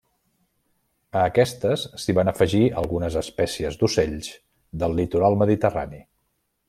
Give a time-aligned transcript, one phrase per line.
[1.19, 4.31] A aquestes s'hi van afegir algunes espècies d'ocells
[4.85, 6.03] del litoral mediterrani.